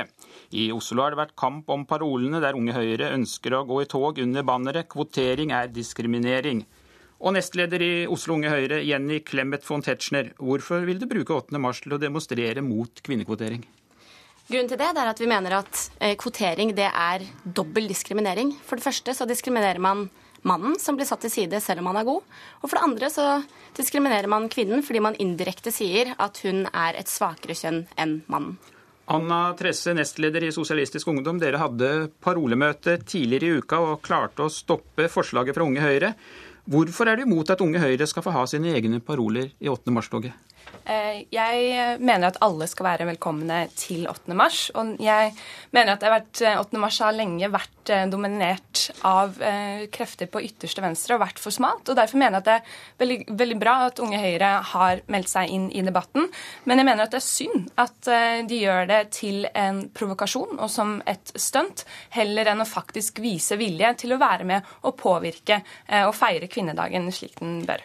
I 0.57 0.71
Oslo 0.73 1.03
har 1.03 1.13
det 1.13 1.19
vært 1.19 1.35
kamp 1.37 1.69
om 1.69 1.83
parolene 1.85 2.41
der 2.41 2.57
Unge 2.57 2.73
Høyre 2.73 3.11
ønsker 3.13 3.53
å 3.53 3.61
gå 3.69 3.83
i 3.83 3.89
tog 3.91 4.17
under 4.23 4.41
banneret 4.41 4.89
'Kvotering 4.89 5.53
er 5.53 5.69
diskriminering'. 5.69 6.63
Og 7.21 7.37
nestleder 7.37 7.85
i 7.85 8.07
Oslo 8.09 8.39
Unge 8.39 8.49
Høyre, 8.49 8.81
Jenny 8.81 9.19
Clemet 9.21 9.69
von 9.69 9.85
Tetzschner, 9.85 10.33
hvorfor 10.41 10.81
vil 10.89 10.97
du 10.97 11.05
bruke 11.05 11.29
8. 11.45 11.61
mars 11.61 11.81
til 11.85 11.93
å 11.93 12.01
demonstrere 12.01 12.65
mot 12.65 12.89
kvinnekvotering? 12.89 13.61
Grunnen 14.49 14.69
til 14.71 14.81
det 14.81 14.89
er 14.97 15.11
at 15.13 15.21
vi 15.21 15.29
mener 15.29 15.59
at 15.59 15.91
eh, 16.01 16.17
kvotering 16.17 16.73
det 16.73 16.89
er 16.89 17.21
dobbel 17.45 17.85
diskriminering. 17.85 18.57
For 18.65 18.81
det 18.81 18.87
første 18.89 19.13
så 19.13 19.29
diskriminerer 19.29 19.77
man 19.77 20.09
mannen 20.47 20.77
som 20.79 20.97
blir 20.97 21.07
satt 21.09 21.25
til 21.25 21.33
side 21.33 21.59
selv 21.63 21.83
om 21.83 21.91
han 21.91 22.01
er 22.01 22.07
god. 22.07 22.23
Og 22.61 22.69
for 22.69 22.77
det 22.77 22.85
andre 22.87 23.11
så 23.13 23.27
diskriminerer 23.77 24.29
man 24.31 24.49
kvinnen 24.51 24.83
fordi 24.85 25.03
man 25.03 25.19
indirekte 25.21 25.73
sier 25.75 26.15
at 26.17 26.41
hun 26.45 26.65
er 26.71 26.97
et 26.99 27.11
svakere 27.11 27.57
kjønn 27.57 27.85
enn 27.99 28.19
mannen. 28.31 28.57
Anna 29.07 29.53
Tresse, 29.55 29.93
nestleder 29.95 30.43
i 30.43 30.51
Sosialistisk 30.51 31.07
Ungdom. 31.07 31.37
Dere 31.39 31.61
hadde 31.61 32.09
parolemøte 32.19 32.97
tidligere 33.07 33.47
i 33.47 33.61
uka 33.61 33.79
og 33.79 34.01
klarte 34.03 34.43
å 34.43 34.51
stoppe 34.51 35.07
forslaget 35.11 35.55
fra 35.55 35.63
Unge 35.63 35.83
Høyre. 35.85 36.11
Hvorfor 36.67 37.07
er 37.07 37.15
du 37.15 37.23
imot 37.23 37.53
at 37.53 37.63
Unge 37.63 37.79
Høyre 37.79 38.07
skal 38.09 38.25
få 38.25 38.33
ha 38.35 38.43
sine 38.51 38.73
egne 38.75 38.99
paroler 38.99 39.53
i 39.63 39.71
8. 39.71 39.93
mars-toget? 39.95 40.35
Eh, 40.87 41.25
jeg 41.35 41.99
mener 41.99 42.29
at 42.29 42.37
alle 42.45 42.67
skal 42.69 42.87
være 42.87 43.07
velkomne 43.09 43.65
til 43.75 44.05
8. 44.07 44.35
mars. 44.37 44.67
Og 44.79 44.95
jeg 45.03 45.33
mener 45.75 45.97
at 45.97 46.05
8. 46.07 46.45
Eh, 46.47 46.79
mars 46.79 46.99
har 47.03 47.15
lenge 47.15 47.49
vært 47.51 47.91
eh, 47.91 48.05
dominert 48.07 48.85
av 49.07 49.35
krefter 49.91 50.29
på 50.31 50.41
ytterste 50.45 50.81
venstre 50.83 51.15
og 51.15 51.23
vært 51.25 51.41
for 51.41 51.53
smalt. 51.53 51.89
og 51.89 51.97
Derfor 51.99 52.21
mener 52.21 52.37
jeg 52.37 52.43
at 52.43 52.47
det 52.47 52.55
er 52.55 52.77
veldig, 53.01 53.17
veldig 53.41 53.57
bra 53.59 53.73
at 53.87 53.99
Unge 54.03 54.19
Høyre 54.21 54.51
har 54.71 55.01
meldt 55.11 55.31
seg 55.31 55.51
inn 55.51 55.67
i 55.75 55.83
debatten. 55.85 56.29
Men 56.69 56.81
jeg 56.81 56.87
mener 56.87 57.03
at 57.03 57.15
det 57.15 57.19
er 57.19 57.27
synd 57.27 57.67
at 57.83 58.11
de 58.47 58.61
gjør 58.61 58.87
det 58.89 59.01
til 59.17 59.49
en 59.51 59.83
provokasjon 59.91 60.55
og 60.55 60.71
som 60.71 60.97
et 61.09 61.35
stunt, 61.35 61.83
heller 62.15 62.53
enn 62.53 62.63
å 62.63 62.69
faktisk 62.69 63.21
vise 63.23 63.59
vilje 63.59 63.93
til 64.05 64.15
å 64.15 64.21
være 64.21 64.47
med 64.47 64.73
og 64.83 64.97
påvirke 64.99 65.61
og 66.05 66.15
feire 66.15 66.49
kvinnedagen 66.51 67.11
slik 67.15 67.39
den 67.41 67.61
bør. 67.67 67.83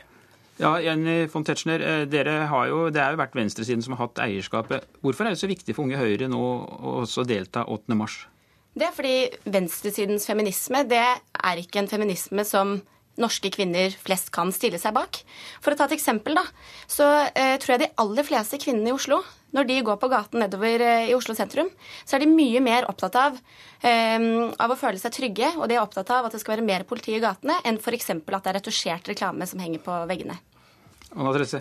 Ja, 0.63 0.77
Jenny 0.79 1.27
von 1.27 1.43
Tetzschner, 1.43 1.81
eh, 1.83 2.05
dere 2.07 2.47
har 2.47 2.67
jo, 2.71 2.91
Det 2.91 3.01
er 3.03 3.11
jo 3.11 3.19
vært 3.19 3.35
venstresiden 3.35 3.83
som 3.83 3.97
har 3.97 4.07
hatt 4.07 4.21
eierskapet. 4.23 4.85
Hvorfor 5.03 5.27
er 5.27 5.35
det 5.35 5.41
så 5.41 5.51
viktig 5.51 5.75
for 5.75 5.83
Unge 5.83 5.99
Høyre 5.99 6.29
nå 6.31 6.39
å 6.39 7.03
også 7.03 7.27
delta 7.27 7.65
8. 7.67 7.97
mars? 7.99 8.27
Det 8.73 8.87
er 8.87 8.95
fordi 8.95 9.17
venstresidens 9.45 10.25
feminisme 10.25 10.85
det 10.89 11.03
er 11.03 11.61
ikke 11.61 11.83
en 11.83 11.91
feminisme 11.91 12.45
som 12.47 12.81
norske 13.21 13.51
kvinner 13.53 13.91
flest 13.91 14.31
kan 14.33 14.53
stille 14.55 14.79
seg 14.81 14.95
bak. 14.95 15.19
For 15.61 15.75
å 15.75 15.77
ta 15.77 15.89
et 15.89 15.97
eksempel, 15.99 16.39
da, 16.39 16.45
så 16.87 17.09
eh, 17.35 17.59
tror 17.59 17.75
jeg 17.75 17.83
de 17.83 17.91
aller 18.01 18.25
fleste 18.25 18.61
kvinnene 18.63 18.93
i 18.93 18.95
Oslo, 18.95 19.19
når 19.53 19.69
de 19.69 19.81
går 19.85 19.99
på 20.01 20.09
gaten 20.09 20.41
nedover 20.41 20.81
eh, 20.81 21.11
i 21.11 21.17
Oslo 21.19 21.35
sentrum, 21.37 21.69
så 22.07 22.17
er 22.17 22.25
de 22.25 22.31
mye 22.31 22.63
mer 22.65 22.87
opptatt 22.89 23.19
av, 23.21 23.37
eh, 23.83 24.31
av 24.57 24.73
å 24.73 24.79
føle 24.79 25.03
seg 25.03 25.19
trygge, 25.19 25.53
og 25.59 25.67
de 25.69 25.77
er 25.77 25.83
opptatt 25.83 26.15
av 26.15 26.31
at 26.31 26.33
det 26.33 26.41
skal 26.41 26.57
være 26.57 26.71
mer 26.71 26.87
politi 26.89 27.19
i 27.19 27.21
gatene 27.21 27.59
enn 27.67 27.83
f.eks. 27.83 28.15
at 28.15 28.25
det 28.25 28.55
er 28.55 28.59
retusjert 28.63 29.13
reklame 29.13 29.51
som 29.51 29.61
henger 29.61 29.85
på 29.85 29.99
veggene. 30.09 30.39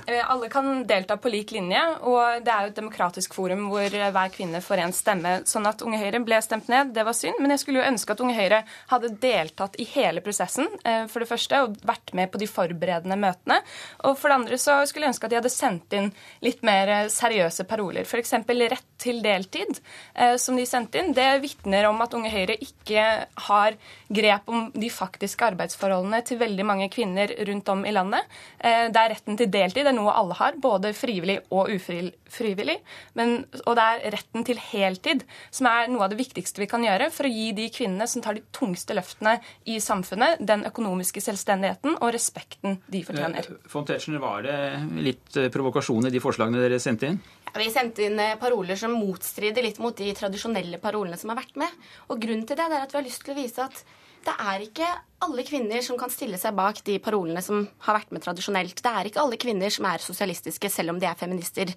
Eh, 0.07 0.31
alle 0.31 0.49
kan 0.49 0.83
delta 0.87 1.17
på 1.17 1.29
lik 1.31 1.51
linje, 1.51 1.81
og 2.07 2.43
det 2.45 2.51
er 2.51 2.65
jo 2.65 2.71
et 2.71 2.77
demokratisk 2.77 3.35
forum 3.35 3.65
hvor 3.71 3.91
hver 3.91 4.31
kvinne 4.33 4.61
får 4.63 4.83
en 4.85 4.95
stemme. 4.95 5.33
Sånn 5.49 5.67
at 5.67 5.83
Unge 5.83 5.99
Høyre 5.99 6.21
ble 6.23 6.39
stemt 6.43 6.69
ned, 6.71 6.93
det 6.95 7.03
var 7.07 7.15
synd, 7.17 7.41
men 7.41 7.53
jeg 7.53 7.63
skulle 7.63 7.81
jo 7.81 7.89
ønske 7.89 8.15
at 8.15 8.23
Unge 8.23 8.37
Høyre 8.37 8.61
hadde 8.93 9.11
deltatt 9.21 9.75
i 9.81 9.87
hele 9.91 10.23
prosessen, 10.23 10.69
eh, 10.87 11.03
for 11.11 11.23
det 11.23 11.29
første, 11.29 11.63
og 11.65 11.81
vært 11.87 12.13
med 12.17 12.31
på 12.31 12.39
de 12.41 12.47
forberedende 12.47 13.17
møtene. 13.19 13.59
Og 14.07 14.15
for 14.19 14.31
det 14.31 14.39
andre 14.39 14.61
så 14.61 14.79
skulle 14.87 15.07
jeg 15.07 15.15
ønske 15.15 15.27
at 15.27 15.33
de 15.33 15.39
hadde 15.41 15.53
sendt 15.53 15.97
inn 15.97 16.11
litt 16.45 16.63
mer 16.63 16.93
eh, 16.95 17.11
seriøse 17.11 17.67
paroler. 17.67 18.07
F.eks. 18.07 18.33
rett 18.71 18.87
til 19.01 19.17
deltid, 19.23 19.79
som 20.37 20.53
de 20.55 20.63
sendte 20.69 20.99
inn. 21.01 21.07
Det 21.17 21.39
vitner 21.41 21.87
om 21.89 21.97
at 22.03 22.13
Unge 22.13 22.29
Høyre 22.29 22.53
ikke 22.61 23.05
har 23.47 23.77
grep 24.13 24.51
om 24.51 24.67
de 24.75 24.91
faktiske 24.93 25.47
arbeidsforholdene 25.47 26.19
til 26.27 26.37
veldig 26.37 26.65
mange 26.69 26.87
kvinner 26.93 27.33
rundt 27.49 27.71
om 27.73 27.81
i 27.89 27.93
landet. 27.95 28.29
Det 28.61 29.01
er 29.01 29.09
retten 29.15 29.39
til 29.39 29.40
til 29.41 29.49
deltid 29.51 29.87
er 29.89 29.95
noe 29.95 30.13
alle 30.13 30.37
har, 30.37 30.57
både 30.61 30.93
frivillig 30.97 31.39
og 31.53 31.71
ufrivillig. 31.73 32.77
Men, 33.17 33.41
og 33.65 33.77
det 33.77 33.85
er 33.85 34.15
retten 34.15 34.45
til 34.47 34.61
heltid 34.61 35.25
som 35.49 35.69
er 35.71 35.89
noe 35.91 36.05
av 36.05 36.13
det 36.13 36.19
viktigste 36.21 36.61
vi 36.61 36.69
kan 36.71 36.85
gjøre 36.85 37.09
for 37.13 37.27
å 37.27 37.33
gi 37.33 37.49
de 37.57 37.67
kvinnene 37.73 38.07
som 38.09 38.23
tar 38.23 38.37
de 38.37 38.45
tungste 38.55 38.95
løftene 38.97 39.37
i 39.71 39.79
samfunnet, 39.83 40.41
den 40.45 40.65
økonomiske 40.69 41.23
selvstendigheten 41.23 41.97
og 41.97 42.13
respekten 42.13 42.79
de 42.91 43.03
fortjener. 43.07 43.49
Von 43.71 43.87
Tetzschner, 43.87 44.21
var 44.21 44.45
det 44.45 44.59
litt 45.01 45.39
eh, 45.39 45.49
provokasjon 45.53 46.09
i 46.09 46.13
de 46.13 46.21
forslagene 46.23 46.61
dere 46.61 46.79
sendte 46.81 47.09
inn? 47.09 47.19
Ja, 47.51 47.57
vi 47.59 47.71
sendte 47.73 48.05
inn 48.05 48.19
eh, 48.21 48.37
paroler 48.41 48.79
som 48.79 48.93
motstrider 48.95 49.65
litt 49.65 49.81
mot 49.83 49.97
de 49.97 50.11
tradisjonelle 50.17 50.79
parolene 50.83 51.19
som 51.19 51.33
har 51.33 51.41
vært 51.41 51.57
med. 51.59 51.81
Og 52.09 52.21
grunnen 52.21 52.45
til 52.47 52.59
det 52.59 52.69
er 52.69 52.79
at 52.83 52.93
vi 52.93 53.01
har 53.01 53.07
lyst 53.07 53.25
til 53.25 53.35
å 53.35 53.41
vise 53.41 53.65
at 53.65 53.83
det 54.25 54.33
er 54.37 54.63
ikke 54.65 54.87
alle 55.21 55.43
kvinner 55.45 55.83
som 55.85 55.97
kan 55.99 56.09
stille 56.09 56.37
seg 56.41 56.55
bak 56.57 56.79
de 56.85 56.95
parolene 57.03 57.41
som 57.45 57.61
har 57.85 57.97
vært 57.99 58.13
med 58.13 58.23
tradisjonelt. 58.23 58.81
Det 58.81 58.91
er 58.91 59.09
ikke 59.09 59.21
alle 59.21 59.37
kvinner 59.41 59.73
som 59.73 59.85
er 59.89 60.01
sosialistiske, 60.01 60.69
selv 60.73 60.93
om 60.93 61.01
de 61.01 61.07
er 61.09 61.19
feminister. 61.19 61.73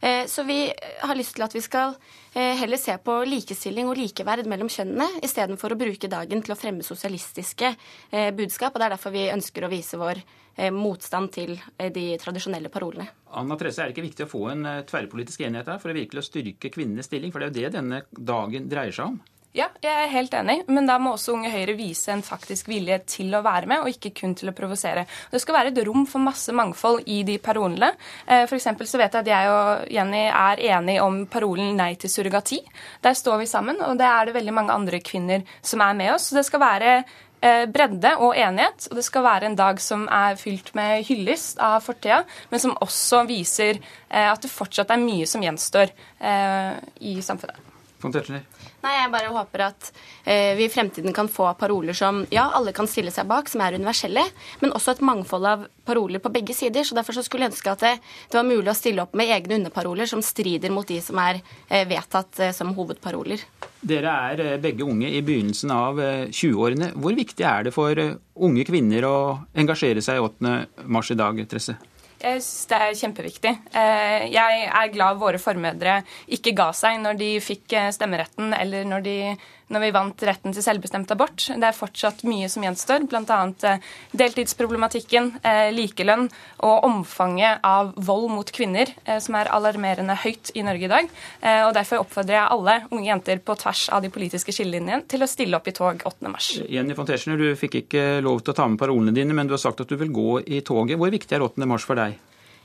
Eh, 0.00 0.24
så 0.28 0.44
vi 0.48 0.66
har 1.00 1.16
lyst 1.16 1.36
til 1.38 1.46
at 1.46 1.56
vi 1.56 1.64
skal 1.64 1.96
eh, 2.34 2.52
heller 2.60 2.80
se 2.80 2.96
på 3.00 3.16
likestilling 3.28 3.88
og 3.88 3.96
likeverd 4.00 4.48
mellom 4.50 4.70
kjønnene, 4.72 5.08
istedenfor 5.24 5.72
å 5.72 5.80
bruke 5.80 6.12
dagen 6.12 6.44
til 6.44 6.54
å 6.54 6.58
fremme 6.58 6.84
sosialistiske 6.84 7.72
eh, 7.72 8.30
budskap. 8.36 8.74
og 8.74 8.82
Det 8.82 8.88
er 8.88 8.96
derfor 8.96 9.16
vi 9.16 9.26
ønsker 9.32 9.64
å 9.64 9.72
vise 9.72 10.00
vår 10.00 10.24
motstand 10.76 11.30
til 11.32 11.54
de 11.96 12.02
tradisjonelle 12.20 12.68
parolene. 12.68 13.06
Anna 13.40 13.56
Therese, 13.56 13.78
Er 13.80 13.88
det 13.88 13.94
ikke 13.94 14.04
viktig 14.04 14.26
å 14.26 14.28
få 14.28 14.42
en 14.52 14.66
tverrpolitisk 14.84 15.40
enighet 15.46 15.70
her 15.72 15.78
for 15.80 15.88
å 15.88 15.96
virkelig 15.96 16.26
styrke 16.26 16.68
kvinnenes 16.68 17.08
stilling? 17.08 17.32
For 17.32 17.40
det 17.40 17.46
er 17.46 17.54
jo 17.54 17.70
det 17.70 17.78
denne 17.78 18.02
dagen 18.12 18.66
dreier 18.68 18.92
seg 18.92 19.14
om. 19.14 19.16
Ja, 19.52 19.66
jeg 19.84 19.92
er 19.92 20.08
helt 20.08 20.32
enig, 20.32 20.62
men 20.72 20.86
da 20.88 20.94
må 20.96 21.10
også 21.12 21.34
Unge 21.34 21.50
Høyre 21.52 21.74
vise 21.76 22.08
en 22.14 22.22
faktisk 22.24 22.70
vilje 22.70 22.96
til 23.04 23.34
å 23.36 23.42
være 23.44 23.68
med, 23.68 23.82
og 23.82 23.90
ikke 23.90 24.14
kun 24.22 24.32
til 24.32 24.48
å 24.48 24.54
provosere. 24.56 25.02
Det 25.28 25.42
skal 25.42 25.58
være 25.58 25.72
et 25.74 25.80
rom 25.84 26.06
for 26.08 26.24
masse 26.24 26.54
mangfold 26.56 27.02
i 27.12 27.18
de 27.28 27.34
parolene. 27.36 27.90
F.eks. 28.24 28.70
for 28.78 28.88
så 28.88 29.02
vet 29.02 29.12
jeg 29.12 29.26
at 29.26 29.28
jeg 29.28 29.50
og 29.52 29.92
Jenny 29.92 30.22
er 30.30 30.64
enige 30.78 31.04
om 31.04 31.20
parolen 31.28 31.76
'Nei 31.76 31.90
til 32.00 32.08
surrogati'. 32.08 32.62
Der 33.04 33.12
står 33.12 33.42
vi 33.42 33.50
sammen, 33.52 33.82
og 33.84 34.00
det 34.00 34.08
er 34.08 34.24
det 34.24 34.36
veldig 34.38 34.56
mange 34.56 34.72
andre 34.72 35.02
kvinner 35.04 35.44
som 35.60 35.84
er 35.84 36.00
med 36.00 36.14
oss. 36.14 36.30
Så 36.30 36.40
det 36.40 36.46
skal 36.48 36.64
være 36.64 36.96
eh, 37.42 37.66
bredde 37.68 38.16
og 38.24 38.32
enighet, 38.32 38.88
og 38.88 38.96
det 38.96 39.04
skal 39.04 39.28
være 39.28 39.52
en 39.52 39.60
dag 39.60 39.84
som 39.84 40.08
er 40.08 40.40
fylt 40.40 40.72
med 40.74 41.04
hyllest 41.04 41.60
av 41.60 41.84
fortida, 41.84 42.24
men 42.48 42.58
som 42.58 42.78
også 42.80 43.26
viser 43.28 43.76
eh, 43.76 44.32
at 44.32 44.40
det 44.40 44.56
fortsatt 44.56 44.96
er 44.96 45.04
mye 45.04 45.28
som 45.28 45.44
gjenstår 45.44 45.92
i 47.04 47.18
samfunnet. 47.20 47.60
Nei, 48.82 48.96
Jeg 48.98 49.10
bare 49.12 49.30
håper 49.30 49.62
at 49.68 49.90
eh, 50.26 50.56
vi 50.58 50.66
i 50.66 50.72
fremtiden 50.72 51.14
kan 51.14 51.28
få 51.30 51.46
paroler 51.58 51.94
som 51.94 52.24
ja, 52.34 52.48
alle 52.56 52.72
kan 52.74 52.88
stille 52.90 53.12
seg 53.14 53.28
bak, 53.30 53.50
som 53.50 53.62
er 53.62 53.76
universelle, 53.78 54.24
men 54.62 54.74
også 54.74 54.96
et 54.96 55.04
mangfold 55.06 55.46
av 55.46 55.66
paroler 55.86 56.22
på 56.22 56.32
begge 56.34 56.54
sider. 56.54 56.82
så 56.82 56.96
Derfor 56.98 57.14
så 57.14 57.22
skulle 57.22 57.46
jeg 57.46 57.54
ønske 57.54 57.70
at 57.70 57.84
det, 57.84 57.92
det, 58.26 58.38
var 58.38 58.48
mulig 58.48 58.72
å 58.72 58.74
stille 58.74 59.04
opp 59.04 59.14
med 59.18 59.30
egne 59.30 59.60
underparoler 59.60 60.10
som 60.10 60.22
strider 60.22 60.74
mot 60.74 60.88
de 60.88 60.98
som 61.02 61.20
er 61.22 61.38
eh, 61.68 61.86
vedtatt 61.86 62.42
eh, 62.42 62.54
som 62.56 62.74
hovedparoler. 62.74 63.46
Dere 63.82 64.16
er 64.32 64.44
eh, 64.44 64.58
begge 64.62 64.86
unge 64.86 65.10
i 65.10 65.22
begynnelsen 65.26 65.70
av 65.74 66.02
20-årene. 66.30 66.90
Eh, 66.92 66.98
Hvor 66.98 67.14
viktig 67.18 67.46
er 67.46 67.68
det 67.68 67.74
for 67.74 67.98
eh, 67.98 68.18
unge 68.42 68.66
kvinner 68.66 69.06
å 69.06 69.16
engasjere 69.58 70.02
seg 70.02 70.18
i 70.18 70.26
8. 70.26 70.58
mars 70.90 71.14
i 71.14 71.18
dag, 71.18 71.38
Tresse? 71.50 71.78
Jeg 72.22 72.38
synes 72.38 72.68
det 72.70 72.78
er 72.78 72.98
kjempeviktig. 73.00 73.52
Eh, 73.74 74.24
jeg 74.30 74.66
er 74.68 74.92
glad 74.94 75.18
våre 75.18 75.40
formødre 75.42 75.96
ikke 76.30 76.54
ga 76.54 76.68
seg 76.76 77.00
når 77.02 77.18
de 77.18 77.30
fikk 77.42 77.74
eh, 77.74 77.90
stemmeretten, 77.94 78.54
eller 78.54 78.86
når 78.86 79.02
de 79.06 79.16
når 79.72 79.84
vi 79.84 79.90
vant 79.94 80.24
retten 80.26 80.54
til 80.54 80.64
selvbestemt 80.64 81.12
abort. 81.14 81.46
Det 81.46 81.68
er 81.68 81.76
fortsatt 81.76 82.24
mye 82.28 82.48
som 82.52 82.64
gjenstår, 82.66 83.06
bl.a. 83.10 83.38
Eh, 83.68 83.92
deltidsproblematikken, 84.18 85.30
eh, 85.42 85.68
likelønn 85.74 86.28
og 86.66 86.88
omfanget 86.88 87.62
av 87.66 87.92
vold 87.96 88.30
mot 88.32 88.52
kvinner, 88.54 88.90
eh, 89.04 89.20
som 89.22 89.38
er 89.38 89.52
alarmerende 89.54 90.16
høyt 90.24 90.52
i 90.54 90.64
Norge 90.66 90.88
i 90.88 90.92
dag. 90.92 91.12
Og 91.42 91.72
Derfor 91.74 92.02
oppfordrer 92.02 92.36
jeg 92.36 92.50
alle 92.54 92.74
unge 92.92 93.08
jenter 93.08 93.40
på 93.42 93.54
tvers 93.58 93.86
av 93.94 94.02
de 94.04 94.10
politiske 94.12 94.52
skillelinjene 94.54 95.06
til 95.08 95.24
å 95.24 95.28
stille 95.30 95.56
opp 95.56 95.68
i 95.68 95.74
tog 95.76 96.02
8. 96.04 96.30
mars. 96.30 96.50
Jenny 96.68 96.94
von 96.94 97.06
du 97.06 97.46
fikk 97.56 97.82
ikke 97.82 98.20
lov 98.22 98.42
til 98.42 98.52
å 98.52 98.56
ta 98.56 98.66
med 98.68 98.78
parolene 98.78 99.14
dine, 99.14 99.34
men 99.34 99.46
du 99.46 99.54
har 99.54 99.62
sagt 99.62 99.80
at 99.80 99.88
du 99.88 99.96
vil 99.96 100.12
gå 100.12 100.42
i 100.46 100.60
toget. 100.60 100.98
Hvor 100.98 101.10
viktig 101.10 101.36
er 101.36 101.42
8. 101.42 101.66
mars 101.66 101.86
for 101.88 101.98
deg? 101.98 102.18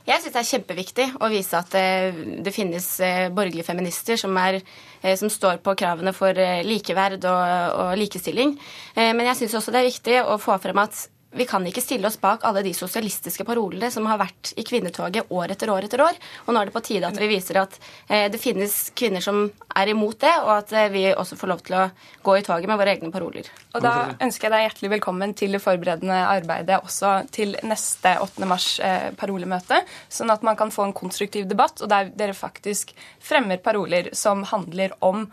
Jeg 0.08 0.22
syns 0.22 0.32
det 0.32 0.40
er 0.40 0.48
kjempeviktig 0.48 1.06
å 1.20 1.28
vise 1.28 1.58
at 1.58 1.74
det, 1.74 2.38
det 2.46 2.52
finnes 2.56 2.86
eh, 3.04 3.26
borgerlige 3.28 3.66
feminister 3.66 4.16
som, 4.16 4.32
er, 4.40 4.62
eh, 5.02 5.18
som, 5.20 5.28
står 5.28 5.60
på 5.60 5.74
kravene 5.76 6.14
for 6.16 6.32
eh, 6.32 6.62
likeverd 6.64 7.26
og, 7.28 7.76
og 7.82 7.92
likestilling. 8.00 8.54
Men 8.96 9.26
jeg 9.28 9.42
syns 9.42 9.58
også 9.60 9.74
det 9.74 9.82
er 9.82 9.90
viktig 9.90 10.16
å 10.24 10.38
få 10.40 10.56
frem 10.62 10.80
at 10.80 11.02
vi 11.30 11.44
kan 11.44 11.66
ikke 11.68 11.82
stille 11.84 12.08
oss 12.08 12.16
bak 12.20 12.44
alle 12.48 12.62
de 12.64 12.70
sosialistiske 12.74 13.44
parolene 13.44 13.90
som 13.92 14.06
har 14.08 14.20
vært 14.20 14.54
i 14.56 14.64
kvinnetoget 14.64 15.28
år 15.34 15.52
etter 15.52 15.68
år 15.70 15.84
etter 15.84 16.00
år. 16.00 16.16
Og 16.46 16.54
nå 16.54 16.60
er 16.60 16.68
det 16.68 16.74
på 16.74 16.82
tide 16.86 17.08
at 17.08 17.18
vi 17.20 17.28
viser 17.28 17.60
at 17.60 17.74
eh, 18.08 18.26
det 18.32 18.40
finnes 18.40 18.76
kvinner 18.96 19.24
som 19.24 19.42
er 19.76 19.92
imot 19.92 20.16
det, 20.24 20.32
og 20.46 20.52
at 20.54 20.72
eh, 20.72 20.88
vi 20.94 21.02
også 21.12 21.36
får 21.36 21.50
lov 21.52 21.60
til 21.66 21.76
å 21.76 21.82
gå 22.24 22.36
i 22.38 22.44
toget 22.46 22.70
med 22.70 22.80
våre 22.80 22.94
egne 22.96 23.12
paroler. 23.12 23.50
Og 23.74 23.84
da 23.84 23.92
ønsker 24.24 24.48
jeg 24.48 24.54
deg 24.54 24.64
hjertelig 24.64 24.92
velkommen 24.96 25.34
til 25.36 25.52
det 25.56 25.60
forberedende 25.62 26.22
arbeidet 26.30 26.80
også 26.80 27.12
til 27.34 27.52
neste 27.68 28.14
8. 28.24 28.48
mars 28.48 28.70
eh, 28.80 29.10
parolemøte, 29.18 29.82
sånn 30.08 30.32
at 30.32 30.46
man 30.46 30.56
kan 30.56 30.72
få 30.72 30.88
en 30.88 30.96
konstruktiv 30.96 31.44
debatt, 31.50 31.84
og 31.84 31.92
der 31.92 32.08
dere 32.16 32.36
faktisk 32.36 32.94
fremmer 33.20 33.60
paroler 33.60 34.14
som 34.16 34.46
handler 34.48 34.96
om 35.04 35.26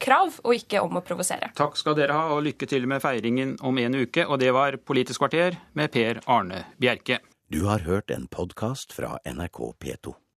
krav, 0.00 0.40
og 0.44 0.56
ikke 0.56 0.82
om 0.84 0.98
å 0.98 1.04
provosere. 1.04 1.50
Takk 1.58 1.78
skal 1.78 1.96
dere 1.98 2.16
ha, 2.16 2.28
og 2.34 2.44
lykke 2.46 2.68
til 2.70 2.86
med 2.90 3.02
feiringen 3.04 3.56
om 3.66 3.78
en 3.82 3.98
uke. 4.02 4.26
Og 4.26 4.40
det 4.42 4.52
var 4.56 4.78
Politisk 4.78 5.24
kvarter 5.24 5.58
med 5.78 5.92
Per 5.94 6.22
Arne 6.26 6.64
Bjerke. 6.80 7.20
Du 7.50 7.64
har 7.68 7.84
hørt 7.86 8.10
en 8.10 8.26
podkast 8.26 8.94
fra 8.96 9.18
NRK 9.22 9.60
P2. 9.78 10.16